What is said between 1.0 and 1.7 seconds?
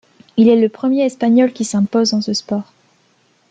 Espagnol qui